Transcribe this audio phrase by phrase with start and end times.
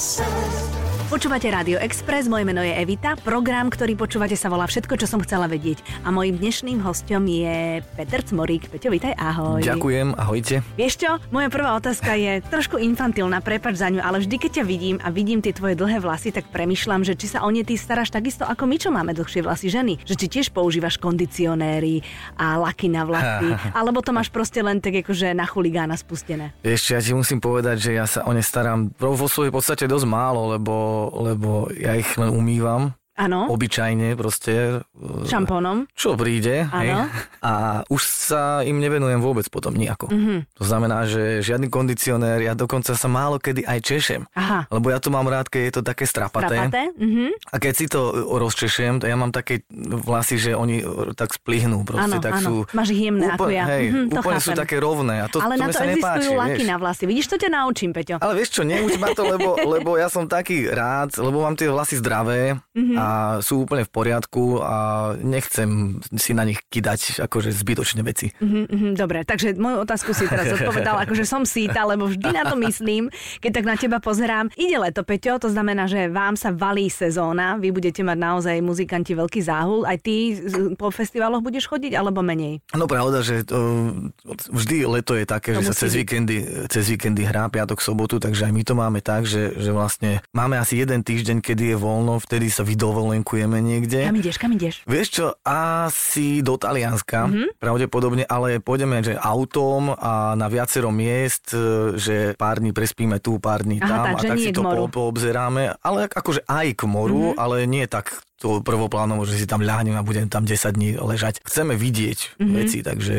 [0.00, 0.59] says.
[1.10, 3.18] Počúvate Rádio Express, moje meno je Evita.
[3.18, 5.82] Program, ktorý počúvate sa volá Všetko, čo som chcela vedieť.
[6.06, 8.70] A mojím dnešným hostom je Peter Cmorík.
[8.70, 9.58] Peťo, vítaj, ahoj.
[9.58, 10.62] Ďakujem, ahojte.
[10.78, 14.64] Vieš čo, moja prvá otázka je trošku infantilná, prepač za ňu, ale vždy, keď ťa
[14.70, 17.74] vidím a vidím tie tvoje dlhé vlasy, tak premyšľam, že či sa o ne ty
[17.74, 19.98] staráš takisto ako my, čo máme dlhšie vlasy ženy.
[20.06, 22.06] Že či tiež používaš kondicionéry
[22.38, 23.50] a laky na vlasy,
[23.82, 26.54] alebo to máš proste len tak akože na chuligána spustené.
[26.62, 30.06] Ešte ja ti musím povedať, že ja sa o ne starám vo svojej podstate dosť
[30.06, 33.52] málo, lebo lebo ja ich len umývam Áno.
[33.52, 34.80] Obyčajne proste.
[35.28, 35.84] Šampónom.
[35.92, 36.64] Čo príde.
[36.72, 37.04] Hej.
[37.44, 40.08] A už sa im nevenujem vôbec potom nejako.
[40.08, 40.38] Mm-hmm.
[40.56, 44.22] To znamená, že žiadny kondicionér, ja dokonca sa málo kedy aj češem.
[44.32, 44.64] Aha.
[44.72, 46.56] Lebo ja to mám rád, keď je to také strapaté.
[46.56, 46.96] strapaté?
[46.96, 47.28] Mm-hmm.
[47.52, 48.00] A keď si to
[48.40, 50.80] rozčešem, to ja mám také vlasy, že oni
[51.12, 51.84] tak splihnú.
[51.84, 52.48] Proste, áno, tak áno.
[52.48, 53.64] Sú, Máš ich jemné úplne, ako ja.
[53.68, 55.14] Hej, mm-hmm, úplne sú také rovné.
[55.20, 56.70] A to, Ale to na to sa existujú nepáči, laky vieš.
[56.72, 57.02] na vlasy.
[57.04, 58.16] Vidíš, to ťa naučím, Peťo.
[58.16, 61.68] Ale vieš čo, neuč ma to, lebo, lebo ja som taký rád, lebo mám tie
[61.68, 62.96] vlasy zdravé mm-hmm.
[62.96, 63.09] a
[63.44, 64.76] sú úplne v poriadku a
[65.18, 68.32] nechcem si na nich kidať akože zbytočne veci.
[68.38, 72.56] Mm-hmm, dobre, takže moju otázku si teraz odpovedal, akože som síta, lebo vždy na to
[72.60, 74.48] myslím, keď tak na teba pozerám.
[74.56, 79.12] Ide leto, Peťo, to znamená, že vám sa valí sezóna, vy budete mať naozaj muzikanti
[79.14, 79.84] veľký záhul.
[79.84, 80.36] Aj ty
[80.76, 82.62] po festivaloch budeš chodiť, alebo menej?
[82.74, 83.58] No pravda, že to,
[84.50, 86.36] vždy leto je také, to že sa cez víkendy,
[86.68, 90.56] cez víkendy hrá piatok, sobotu, takže aj my to máme tak, že, že vlastne máme
[90.60, 92.62] asi jeden týždeň, kedy je voľno, vtedy sa
[93.00, 94.04] vydovolenkujeme niekde.
[94.04, 94.84] Kam ideš, kam ideš?
[94.84, 97.56] Vieš čo, asi do Talianska, mm-hmm.
[97.56, 103.40] pravdepodobne, ale pôjdeme že autom a na viacero miest, e, že pár dní prespíme tu,
[103.40, 107.32] pár dní tam Aha, a tak si to po, poobzeráme, ale akože aj k moru,
[107.32, 107.40] mm-hmm.
[107.40, 111.40] ale nie tak to prvoplánovo, že si tam ľahnem a budem tam 10 dní ležať.
[111.44, 112.52] Chceme vidieť mm-hmm.
[112.56, 113.16] veci, takže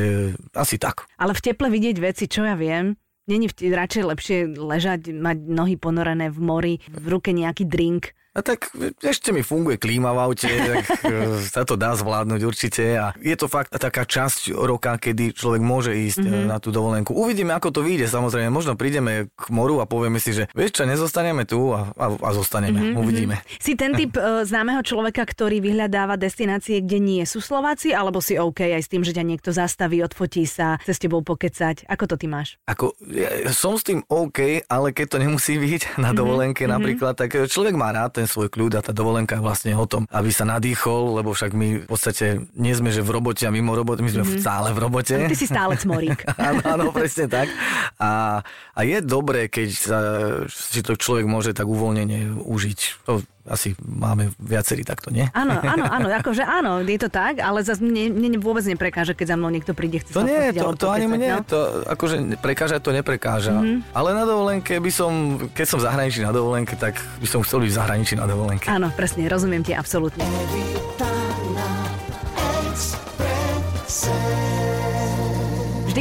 [0.54, 1.10] asi tak.
[1.18, 2.94] Ale v teple vidieť veci, čo ja viem,
[3.30, 8.72] Není radšej lepšie ležať, mať nohy ponorené v mori, v ruke nejaký drink, a tak
[9.04, 13.36] ešte mi funguje klíma v aute, tak e, sa to dá zvládnuť určite a je
[13.36, 16.48] to fakt taká časť roka, kedy človek môže ísť mm-hmm.
[16.48, 17.12] na tú dovolenku.
[17.12, 18.48] Uvidíme, ako to vyjde, samozrejme.
[18.48, 22.30] Možno prídeme k moru a povieme si, že vieš čo, nezostaneme tu a, a, a
[22.32, 22.80] zostaneme.
[22.80, 23.02] Mm-hmm.
[23.04, 23.36] Uvidíme.
[23.60, 28.40] Si ten typ uh, známeho človeka, ktorý vyhľadáva destinácie, kde nie sú Slováci, alebo si
[28.40, 31.84] OK aj s tým, že ťa niekto zastaví, odfotí sa, chce s tebou pokecať?
[31.92, 32.56] Ako to ty máš?
[32.64, 36.76] Ako, ja som s tým OK, ale keď to nemusí byť na dovolenke mm-hmm.
[36.80, 40.06] napríklad, tak človek má rád ten svoj kľud a tá dovolenka je vlastne o tom,
[40.14, 43.74] aby sa nadýchol, lebo však my v podstate nie sme, že v robote a mimo
[43.74, 44.44] roboty, my sme mm-hmm.
[44.46, 45.14] stále v robote.
[45.18, 46.22] Ty si stále cmorík.
[46.38, 47.50] áno, áno, presne tak.
[47.98, 48.42] A,
[48.78, 50.00] a je dobré, keď sa,
[50.46, 52.80] si to človek môže tak uvoľnenie užiť.
[53.10, 55.26] To asi máme viacerí takto, nie?
[55.34, 59.34] Áno, áno, áno, akože áno, je to tak, ale zase mne, mne vôbec neprekáža, keď
[59.34, 61.46] za mnou niekto príde, chce To sa nie, to, to ani mne, no?
[61.46, 61.60] to
[61.90, 63.58] akože prekáža, to neprekáža.
[63.58, 63.96] Mm-hmm.
[63.96, 65.12] Ale na dovolenke by som,
[65.52, 68.68] keď som v zahraničí na dovolenke, tak by som chcel byť v zahraničí na dovolenke.
[68.70, 70.24] Áno, presne, rozumiem ti absolútne.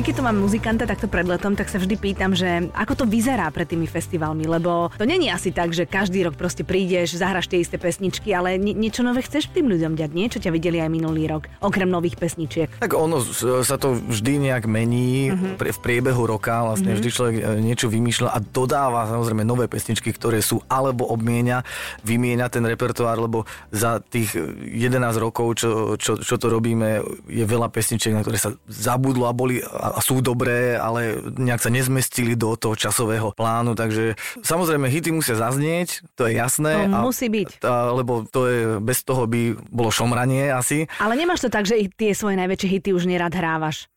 [0.00, 3.04] Vždy, keď tu mám muzikanta takto pred letom, tak sa vždy pýtam, že ako to
[3.04, 7.52] vyzerá pred tými festivalmi, lebo to není asi tak, že každý rok proste prídeš, zahraš
[7.52, 10.32] tie isté pesničky, ale nie, niečo nové chceš tým ľuďom dať, nie?
[10.32, 12.80] Čo ťa videli aj minulý rok, okrem nových pesničiek.
[12.80, 13.20] Tak ono
[13.60, 15.60] sa to vždy nejak mení uh-huh.
[15.68, 17.04] v priebehu roka, vlastne uh-huh.
[17.04, 21.60] vždy človek e, niečo vymýšľa a dodáva samozrejme nové pesničky, ktoré sú alebo obmienia,
[22.08, 27.68] vymieňa ten repertoár, lebo za tých 11 rokov, čo, čo, čo to robíme, je veľa
[27.68, 32.54] pesničiek, na ktoré sa zabudlo a boli a sú dobré, ale nejak sa nezmestili do
[32.54, 34.14] toho časového plánu, takže
[34.46, 36.86] samozrejme hity musia zaznieť, to je jasné.
[36.86, 37.66] To a, musí byť.
[37.66, 40.86] A, lebo to je, bez toho by bolo šomranie asi.
[41.02, 43.90] Ale nemáš to tak, že tie svoje najväčšie hity už nerad hrávaš?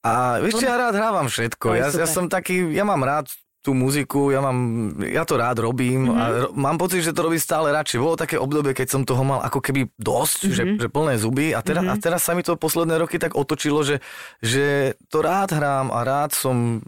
[0.00, 1.76] A vieš, ja rád hrávam všetko.
[1.76, 3.28] Ja, ja som taký, ja mám rád
[3.60, 4.56] tú muziku, ja mám,
[5.04, 6.16] ja to rád robím mm-hmm.
[6.16, 6.36] a mhm.
[6.48, 8.00] ro- mám pocit, že to robí stále radšej.
[8.00, 10.56] Bolo také obdobie, keď som toho mal ako keby dosť, mm-hmm.
[10.56, 12.00] že, že plné zuby a, teraz, mm-hmm.
[12.00, 14.00] a teraz sa mi to posledné roky tak otočilo, že,
[14.40, 16.80] že to rád hrám a rád som,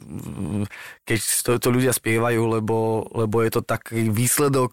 [1.05, 4.73] keď to, to ľudia spievajú, lebo, lebo je to taký výsledok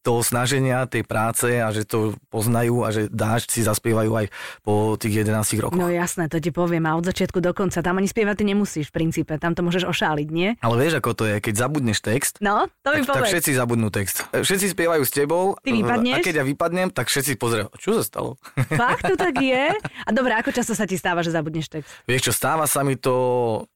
[0.00, 4.26] toho snaženia, tej práce a že to poznajú a že dáš si zaspievajú aj
[4.64, 5.76] po tých 11 rokoch.
[5.76, 7.84] No jasné, to ti poviem a od začiatku do konca.
[7.84, 10.56] Tam ani spievať ty nemusíš v princípe, tam to môžeš ošáliť, nie?
[10.64, 13.88] Ale vieš, ako to je, keď zabudneš text, no, to mi tak, tak všetci zabudnú
[13.92, 14.24] text.
[14.32, 15.60] Všetci spievajú s tebou.
[15.60, 16.16] Ty vypadneš?
[16.16, 18.30] A keď ja vypadnem, tak všetci pozerajú, čo sa stalo?
[18.80, 19.76] Fakt to tak je?
[20.08, 21.92] A dobre, ako často sa ti stáva, že zabudneš text?
[22.08, 23.12] Vieš čo, stáva sa mi to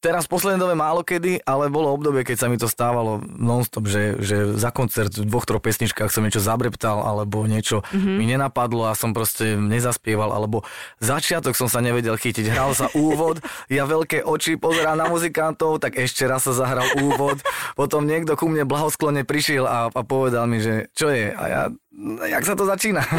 [0.00, 4.17] teraz posledné dobe málo kedy, ale bolo obdobie, keď sa mi to stávalo non-stop, že,
[4.25, 8.15] že za koncert v dvoch, troch pesničkách som niečo zabreptal, alebo niečo mm-hmm.
[8.15, 10.63] mi nenapadlo a som proste nezaspieval, alebo
[11.03, 12.47] začiatok som sa nevedel chytiť.
[12.55, 17.43] Hral sa úvod, ja veľké oči pozerám na muzikantov, tak ešte raz sa zahral úvod.
[17.75, 21.35] Potom niekto ku mne blahosklone prišiel a, a povedal mi, že čo je.
[21.35, 21.63] A ja
[22.26, 23.02] jak sa to začína?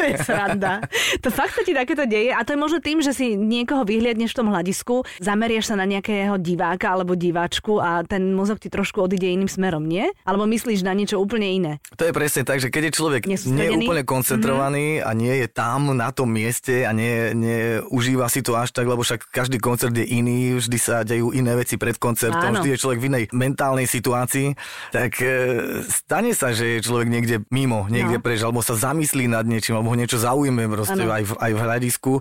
[0.00, 0.80] To je sranda.
[1.20, 4.32] To fakt sa ti takéto deje a to je možno tým, že si niekoho vyhliadneš
[4.32, 9.04] v tom hľadisku, zamerieš sa na nejakého diváka alebo diváčku a ten mozog ti trošku
[9.04, 10.08] odíde iným smerom, nie?
[10.24, 11.72] Alebo myslíš na niečo úplne iné?
[12.00, 15.08] To je presne tak, že keď je človek nie je úplne koncentrovaný mm-hmm.
[15.08, 18.88] a nie je tam na tom mieste a nie, nie užíva si to až tak,
[18.88, 22.64] lebo však každý koncert je iný, vždy sa dejú iné veci pred koncertom, Áno.
[22.64, 24.56] vždy je človek v inej mentálnej situácii,
[24.94, 29.26] tak e, stane sa, že je človek niekde mimo, niekde no preč, alebo sa zamyslí
[29.26, 32.12] nad niečím, alebo ho niečo zaujíme proste aj v, aj v hľadisku.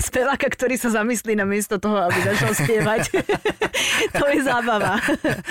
[0.00, 3.00] Speváka, ktorý sa zamyslí na miesto toho, aby začal spievať.
[4.20, 4.98] to je zábava.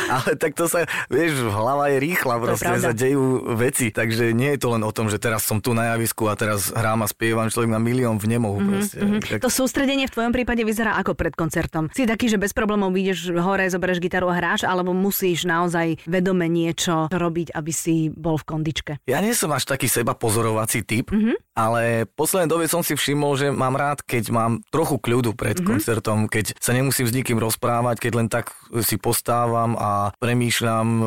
[0.09, 4.59] Ale tak to sa, vieš, hlava je rýchla, proste sa dejú veci, takže nie je
[4.59, 7.47] to len o tom, že teraz som tu na javisku a teraz hrám a spievam,
[7.51, 8.99] človek na milión v nemohu mm-hmm, proste.
[8.99, 9.21] Mm-hmm.
[9.37, 9.39] Tak...
[9.45, 11.91] To sústredenie v tvojom prípade vyzerá ako pred koncertom.
[11.93, 16.47] Si taký, že bez problémov vyjdeš hore, zoberieš gitaru a hráš, alebo musíš naozaj vedome
[16.47, 18.91] niečo robiť, aby si bol v kondičke?
[19.05, 21.35] Ja nie som až taký seba pozorovací typ, mm-hmm.
[21.53, 25.69] ale poslednej dobe som si všimol, že mám rád, keď mám trochu kľudu pred mm-hmm.
[25.69, 28.49] koncertom, keď sa nemusím s nikým rozprávať, keď len tak
[28.81, 31.03] si postávam a premýšľam e,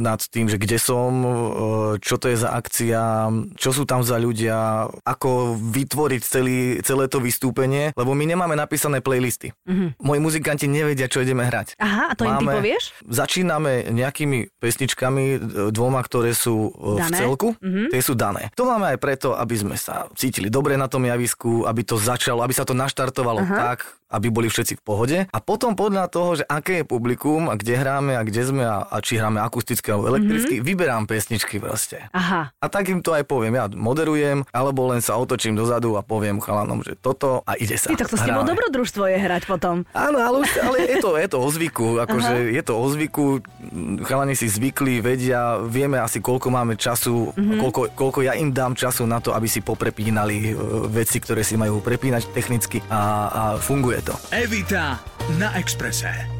[0.00, 1.28] nad tým, že kde som, e,
[2.00, 3.28] čo to je za akcia,
[3.60, 9.04] čo sú tam za ľudia, ako vytvoriť celý, celé to vystúpenie, lebo my nemáme napísané
[9.04, 9.52] playlisty.
[9.68, 10.00] Mm-hmm.
[10.00, 11.76] Moji muzikanti nevedia, čo ideme hrať.
[11.76, 12.84] Aha, a to Máme, im ty povieš?
[13.04, 15.38] Začíname nejakými pesničkami, e,
[15.74, 17.02] dvoma, ktoré sú Dané?
[17.02, 17.50] v celku.
[17.58, 18.27] Mm-hmm tie sú dané.
[18.58, 22.44] To máme aj preto, aby sme sa cítili dobre na tom javisku, aby to začalo,
[22.44, 23.56] aby sa to naštartovalo Aha.
[23.72, 25.18] tak, aby boli všetci v pohode.
[25.28, 28.88] A potom podľa toho, že aké je publikum a kde hráme a kde sme a,
[28.88, 30.68] a či hráme akusticky alebo elektricky, mm-hmm.
[30.68, 32.08] vyberám pesničky proste.
[32.16, 32.48] Aha.
[32.56, 33.60] A tak im to aj poviem.
[33.60, 37.92] Ja moderujem, alebo len sa otočím dozadu a poviem chalanom, že toto a ide sa.
[37.92, 39.84] Ty, tak to s tebou dobrodružstvo je hrať potom.
[39.92, 41.88] Áno, ale, už, ale je, to, je to o zvyku.
[42.00, 43.24] Akože je to o zvyku.
[44.08, 47.60] Chalani si zvykli, vedia, vieme asi koľko máme času, mm-hmm.
[47.60, 50.52] koľko, koľko ja im dám času na to, aby si poprepínali e,
[50.88, 54.14] veci, ktoré si majú prepínať technicky a, a funguje je to.
[54.32, 54.98] Evita
[55.38, 56.38] na Exprese.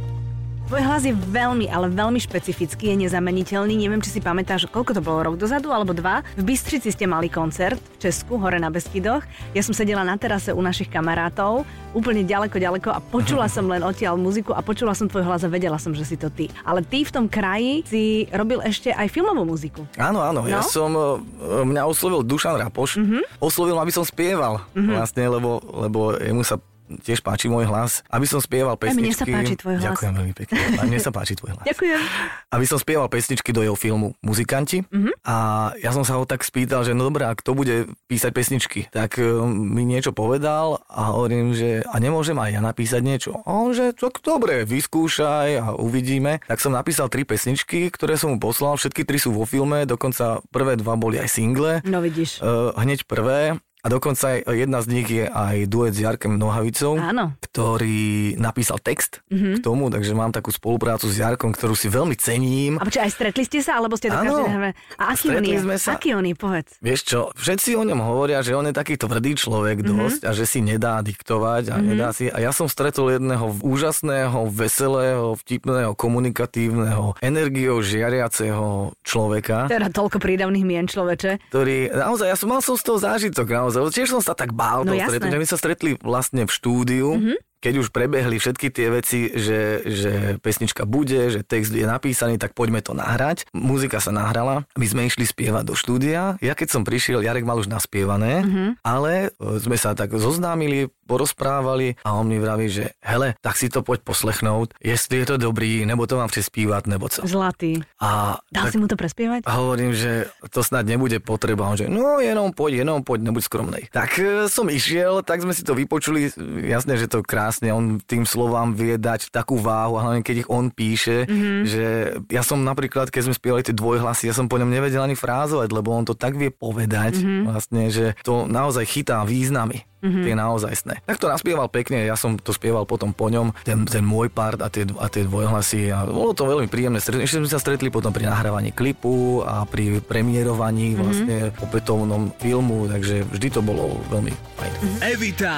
[0.68, 3.72] Tvoj hlas je veľmi, ale veľmi špecifický, je nezameniteľný.
[3.72, 6.20] Neviem, či si pamätáš, koľko to bolo, rok dozadu alebo dva.
[6.36, 9.24] V Bystrici ste mali koncert v Česku, hore na Beskidoch.
[9.56, 11.64] Ja som sedela na terase u našich kamarátov,
[11.96, 15.48] úplne ďaleko, ďaleko a počula som len odtiaľ muziku a počula som tvoj hlas a
[15.48, 16.52] vedela som, že si to ty.
[16.68, 19.88] Ale ty v tom kraji si robil ešte aj filmovú muziku.
[19.96, 20.52] Áno, áno, no?
[20.52, 23.40] ja som, e, mňa oslovil Dušan Rapoš, mm-hmm.
[23.40, 25.00] oslovil, aby som spieval mm-hmm.
[25.00, 26.60] vlastne, lebo, lebo jemu sa
[27.04, 29.04] tiež páči môj hlas, aby som spieval pesničky.
[29.04, 29.86] A mne sa páči tvoj hlas.
[29.92, 30.56] Ďakujem veľmi pekne.
[30.76, 31.64] A mne sa páči tvoj hlas.
[31.68, 32.00] Ďakujem.
[32.48, 34.88] Aby som spieval pesničky do jeho filmu Muzikanti.
[34.88, 35.14] Mm-hmm.
[35.28, 35.36] A
[35.78, 39.20] ja som sa ho tak spýtal, že no dobré, a kto bude písať pesničky, tak
[39.20, 43.30] uh, mi niečo povedal a hovorím, že a nemôžem aj ja napísať niečo.
[43.44, 46.40] A on, že tak dobre, vyskúšaj a uvidíme.
[46.48, 50.40] Tak som napísal tri pesničky, ktoré som mu poslal, všetky tri sú vo filme, dokonca
[50.48, 51.84] prvé dva boli aj single.
[51.84, 52.40] No vidíš.
[52.40, 57.38] Uh, hneď prvé a dokonca jedna z nich je aj duet s Jarkem Nohavicou, Áno.
[57.38, 59.54] ktorý napísal text mm-hmm.
[59.54, 62.82] k tomu, takže mám takú spoluprácu s Jarkom, ktorú si veľmi cením.
[62.82, 65.58] A počkaj, aj stretli ste sa, alebo ste do každej A aký on je?
[65.62, 65.94] Sme sa.
[65.94, 66.74] Aký on je, povedz.
[66.82, 69.94] Vieš čo, všetci o ňom hovoria, že on je taký tvrdý človek mm-hmm.
[69.94, 71.86] dosť a že si nedá diktovať a mm-hmm.
[71.86, 72.26] nedá si.
[72.34, 79.70] A ja som stretol jedného úžasného, veselého, vtipného, komunikatívneho, energiou žiariaceho človeka.
[79.70, 81.54] Teda toľko prídavných mien človeče.
[81.54, 83.67] Ktorý, naozaj, ja som mal som z toho zážitok, naozaj.
[83.70, 85.40] Tiež som sa tak bál no, toho stretnutia.
[85.40, 87.10] My sa stretli vlastne v štúdiu.
[87.16, 92.38] Mm-hmm keď už prebehli všetky tie veci, že, že pesnička bude, že text je napísaný,
[92.38, 93.50] tak poďme to nahrať.
[93.50, 96.38] Muzika sa nahrala, my sme išli spievať do štúdia.
[96.38, 98.68] Ja keď som prišiel, Jarek mal už naspievané, mm-hmm.
[98.86, 103.72] ale e, sme sa tak zoznámili, porozprávali a on mi vraví, že hele, tak si
[103.72, 107.24] to poď poslechnúť, jestli je to dobrý, nebo to mám přespívať, nebo co.
[107.24, 107.80] Zlatý.
[107.96, 109.48] A Dal tak, si mu to prespievať?
[109.48, 111.64] A hovorím, že to snad nebude potreba.
[111.64, 113.82] On že no jenom poď, jenom poď, nebuď skromnej.
[113.88, 116.28] Tak e, som išiel, tak sme si to vypočuli,
[116.68, 120.50] jasné, že to krásne, on tým slovám vie dať takú váhu, a hlavne keď ich
[120.52, 121.58] on píše, mm-hmm.
[121.64, 121.84] že
[122.28, 125.68] ja som napríklad, keď sme spievali tie dvojhlasy, ja som po ňom nevedel ani frázovať,
[125.70, 127.42] lebo on to tak vie povedať, mm-hmm.
[127.48, 130.24] vlastne, že to naozaj chytá významy mm-hmm.
[130.24, 130.94] tie naozajstné.
[131.04, 134.58] Tak to naspieval pekne, ja som to spieval potom po ňom, ten, ten môj part
[134.62, 136.98] a tie, a tie dvojhlasy a bolo to veľmi príjemné.
[136.98, 141.02] Ešte sme sa stretli potom pri nahrávaní klipu a pri premiérovaní mm-hmm.
[141.02, 144.72] vlastne opätovnom filmu, takže vždy to bolo veľmi fajn.
[144.72, 144.98] Mm-hmm.
[145.04, 145.54] Evita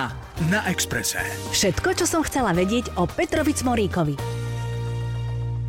[0.48, 1.20] na Exprese.
[1.52, 4.49] Všetko, čo som chcela vedieť o Petrovi Cmoríkovi.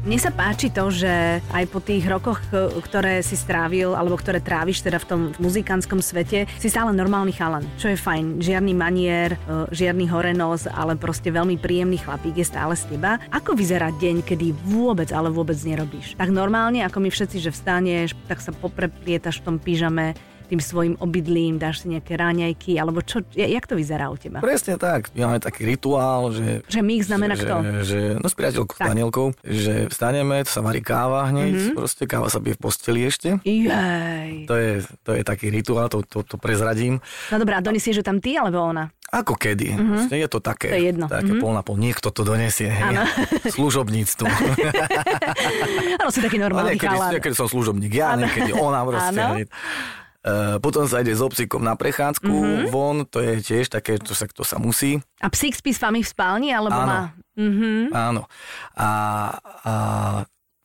[0.01, 2.41] Mne sa páči to, že aj po tých rokoch,
[2.89, 7.62] ktoré si strávil, alebo ktoré tráviš teda v tom muzikánskom svete, si stále normálny chalan,
[7.77, 8.41] čo je fajn.
[8.41, 13.22] Žiadny manier, e, žiadny horenos, ale proste veľmi príjemný chlapík je stále z teba.
[13.29, 16.17] Ako vyzerá deň, kedy vôbec, ale vôbec nerobíš?
[16.17, 20.17] Tak normálne, ako my všetci, že vstaneš, tak sa popreplietaš v tom pyžame,
[20.51, 24.43] tým svojim obydlím, dáš si nejaké ráňajky, alebo čo, jak to vyzerá u teba?
[24.43, 25.08] Presne tak.
[25.15, 26.60] My máme taký rituál, že...
[26.67, 27.55] Že mix znamená že, kto?
[27.88, 31.77] Že, no s priateľkou, s Danielkou, že vstaneme, sa varí káva hneď, mm-hmm.
[31.79, 33.39] proste káva sa bije v posteli ešte.
[33.48, 34.43] Jej.
[34.51, 37.00] To je, to je taký rituál, to, to, to prezradím.
[37.31, 38.91] No dobrá, donesieš že tam ty alebo ona?
[39.12, 39.75] Ako kedy.
[39.75, 40.08] Mm-hmm.
[40.08, 41.12] Je to také, to je jedno.
[41.12, 41.43] také mm-hmm.
[41.43, 41.75] pol na pol.
[41.75, 42.72] Niekto to donesie.
[42.72, 42.96] Hej.
[43.60, 44.24] Služobníctvo.
[46.00, 47.12] Áno, si taký normálny niekedy, chalán.
[47.20, 48.24] Niekedy som služobník ja, ano.
[48.24, 49.51] niekedy ona proste.
[50.22, 52.70] Uh, potom sa ide s obsíkom na prechádzku mm-hmm.
[52.70, 55.01] von, to je tiež také, to sa, to sa musí.
[55.18, 56.86] A psík spí s vami v spálni, alebo Áno.
[56.86, 57.01] má?
[57.34, 57.82] Mm-hmm.
[57.90, 58.22] Áno.
[58.78, 58.90] A,
[59.66, 59.74] a,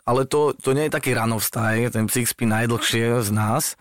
[0.05, 3.81] ale to, to nie je taký ranovstaj, ten psík spí najdlhšie z nás.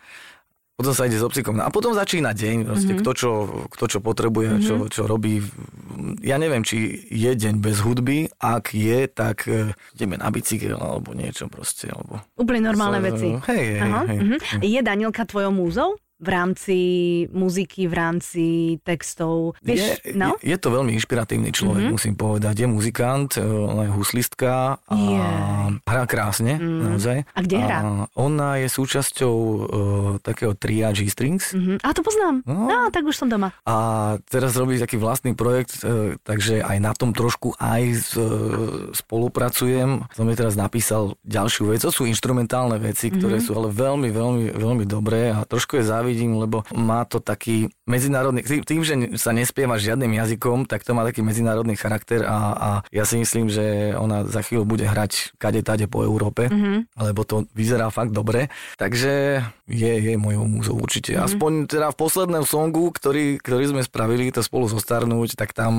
[0.76, 1.56] Potom sa ide s obsíkom.
[1.64, 3.00] A potom začína deň, proste, mm-hmm.
[3.00, 3.32] kto, čo,
[3.72, 4.68] kto čo potrebuje, mm-hmm.
[4.68, 5.40] čo, čo robí.
[6.20, 8.28] Ja neviem, či je deň bez hudby.
[8.44, 11.88] Ak je, tak uh, ideme na bicykel alebo niečo proste.
[11.88, 12.20] Alebo...
[12.36, 13.30] Úplne normálne sa, veci.
[13.32, 14.20] Hej, hej, Aha, hej.
[14.20, 14.60] uh-huh.
[14.68, 15.96] Je Danielka tvojou múzou?
[16.16, 16.78] V rámci
[17.30, 18.46] muziky, v rámci
[18.82, 19.60] textov.
[19.60, 20.40] Vieš, je, no?
[20.40, 21.96] je to veľmi inšpiratívny človek, mm-hmm.
[21.96, 22.64] musím povedať.
[22.64, 25.76] Je muzikant, je huslistka a Yeah.
[25.84, 26.82] hrá krásne, Mm.
[26.88, 27.18] naozaj.
[27.30, 27.78] A kde hrá?
[27.78, 29.60] A ona je súčasťou uh,
[30.20, 31.84] takého tria G-Strings Mhm.
[31.84, 32.42] A to poznám.
[32.48, 32.66] No.
[32.66, 33.52] No, tak už som doma.
[33.68, 33.76] a
[34.26, 40.04] teraz robí taký vlastný projekt, uh, takže aj na tom trošku aj s, uh, spolupracujem.
[40.12, 41.82] Som jej teraz napísal ďalšiu vec.
[41.82, 43.44] To sú instrumentálne veci, ktoré Mhm.
[43.44, 48.42] sú ale veľmi, veľmi, veľmi dobré a trošku je závidím, lebo má to taký medzinárodný,
[48.42, 52.70] tým- tým, že sa nespieva žiadnym jazykom, tak to má taký medzinárodný charakter a, a
[52.90, 56.90] ja si myslím, že ona za chvíľu bude hrať kade tade po Európe, Mhm.
[57.00, 58.50] lebo to vyzerá fakt dobre.
[58.76, 61.14] Takže je, je mojou múzou určite.
[61.14, 61.22] Mhm.
[61.24, 65.74] Aspoň teda v poslednom songu, ktorý, ktorý sme spravili, to spolu zostarnúť, tak tam,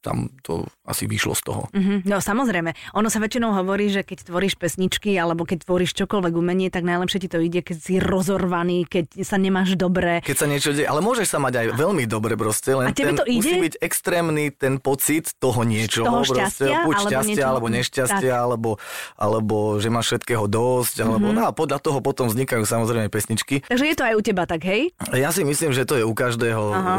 [0.00, 1.62] tam to asi vyšlo z toho.
[1.72, 2.04] Mhm.
[2.04, 6.68] No samozrejme, ono sa väčšinou hovorí, že keď tvoríš pesničky alebo keď tvoríš čokoľvek umenie,
[6.68, 10.20] tak najlepšie ti to ide, keď si rozorvaný, keď sa nemáš dobre.
[10.20, 13.14] Keď sa niečo deje, ale môžeš sa mať aj veľmi dobre proste, len A ten,
[13.14, 13.38] to ide?
[13.38, 16.02] musí byť extrémny ten pocit toho niečoho.
[16.04, 18.70] Toho proste, šťastia, buď alebo šťastia, niečoho- alebo nešťastia, alebo,
[19.16, 21.34] alebo že máš všetkého dosť, alebo Mhm.
[21.36, 23.62] no a podľa toho potom vznikajú samozrejme pesničky.
[23.62, 24.90] Takže je to aj u teba tak, hej?
[25.12, 26.94] Ja si myslím, že to je u každého Aha.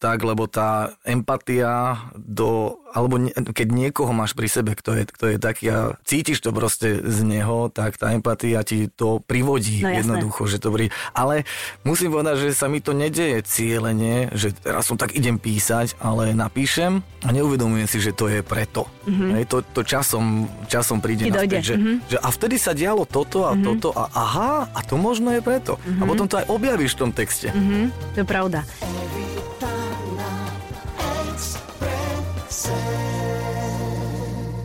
[0.00, 5.24] Tak, lebo tá empatia do, alebo nie, keď niekoho máš pri sebe, kto je, kto
[5.30, 9.92] je taký a cítiš to proste z neho, tak tá empatia ti to privodí No
[9.92, 10.00] jasné.
[10.00, 10.88] jednoducho, že to pri...
[11.12, 11.44] Ale
[11.84, 16.32] musím povedať, že sa mi to nedeje cieľene, že teraz som tak idem písať, ale
[16.32, 18.88] napíšem a neuvedomujem si, že to je preto.
[19.04, 19.30] Mm-hmm.
[19.36, 21.36] Hej, to, to časom, časom príde Mhm.
[21.36, 21.92] Dojde, že, mhm.
[22.08, 25.76] že a vtedy sa dialo toto a toto a aha, a to možno je preto.
[26.00, 27.52] A potom to aj objavíš v tom texte.
[27.52, 27.92] Mhm.
[28.16, 28.64] To je pravda.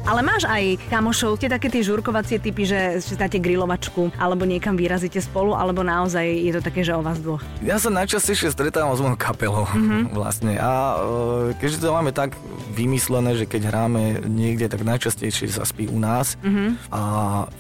[0.05, 4.77] Ale máš aj kamošov, tie také tie žurkovacie typy, že si dáte grilovačku, alebo niekam
[4.77, 7.41] vyrazíte spolu, alebo naozaj je to také, že o vás dvoch.
[7.65, 10.13] Ja sa najčastejšie stretávam s mojou kapelou mm-hmm.
[10.21, 11.01] vlastne a
[11.49, 12.37] e, keďže to máme tak
[12.77, 16.93] vymyslené, že keď hráme niekde, tak najčastejšie sa spí u nás mm-hmm.
[16.93, 17.01] a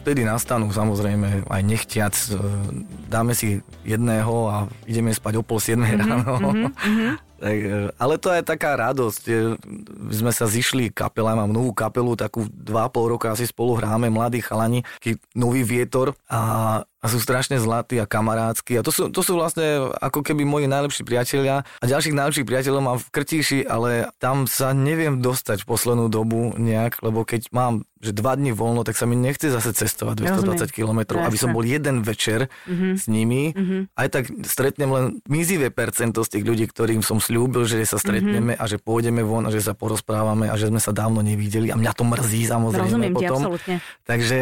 [0.05, 2.37] vtedy nastanú samozrejme aj nechtiac, e,
[3.09, 6.09] dáme si jedného a ideme spať o pol siedmej mm-hmm.
[6.13, 6.33] ráno.
[6.53, 7.13] Mm-hmm.
[7.43, 9.23] E, ale to je taká radosť.
[9.27, 9.35] e,
[10.15, 14.07] Sme sa zišli kapela, mám novú kapelu, takú dva a pol roka asi spolu hráme,
[14.07, 18.79] mladí chalani, taký nový vietor a, a sú strašne zlatí a kamarádsky.
[18.79, 21.67] A to sú, to sú vlastne ako keby moji najlepší priatelia.
[21.79, 26.57] A ďalších najlepších priateľov mám v Krtíši, ale tam sa neviem dostať v poslednú dobu
[26.57, 30.69] nejak, lebo keď mám že dva dni voľno, tak sa mi nechce zase cestovať 220
[30.69, 32.93] km, aby som bol jeden večer mm-hmm.
[32.93, 33.49] s nimi.
[33.49, 33.81] Mm-hmm.
[33.97, 38.53] Aj tak stretnem len mizivé percento z tých ľudí, ktorým som slúbil, že sa stretneme
[38.53, 38.61] mm-hmm.
[38.61, 41.73] a že pôjdeme von a že sa porozprávame a že sme sa dávno nevideli.
[41.73, 43.39] A mňa to mrzí samozrejme Rozumiem ti, potom.
[43.41, 43.75] absolútne.
[44.05, 44.39] Takže,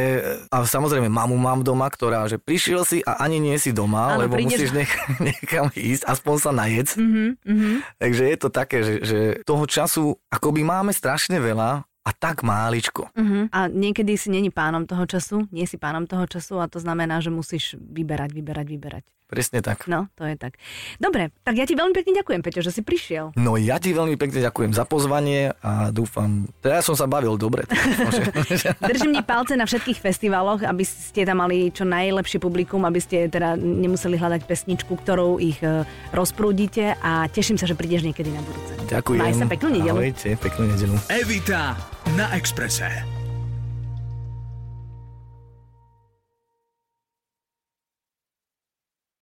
[0.51, 4.29] a samozrejme, mamu mám doma, ktorá, že prišiel si a ani nie si doma, Áno,
[4.29, 4.91] lebo prídeš- musíš nech,
[5.33, 6.89] niekam ísť, aspoň sa najedz.
[7.01, 7.97] Mhm.
[7.97, 13.07] Takže je to také, že, že toho času akoby máme strašne veľa a tak máličko.
[13.15, 13.47] Uh-huh.
[13.47, 17.23] A niekedy si není pánom toho času, nie si pánom toho času a to znamená,
[17.23, 19.03] že musíš vyberať, vyberať, vyberať.
[19.33, 19.89] Presne tak.
[19.89, 20.61] No, to je tak.
[21.01, 23.33] Dobre, tak ja ti veľmi pekne ďakujem, Peťo, že si prišiel.
[23.33, 27.33] No ja ti veľmi pekne ďakujem za pozvanie a dúfam, teda ja som sa bavil
[27.33, 27.65] dobre.
[28.93, 33.25] Držím ti palce na všetkých festivaloch, aby ste tam mali čo najlepšie publikum, aby ste
[33.25, 35.81] teda nemuseli hľadať pesničku, ktorou ich e,
[36.13, 38.77] rozprúdite a teším sa, že prídeš niekedy na budúce.
[38.85, 39.17] Ďakujem.
[39.17, 39.97] Maj sa peknú nedelu.
[39.97, 40.95] Ahojte, peknú nedelu.
[41.09, 41.73] Evita
[42.13, 43.22] na Exprese.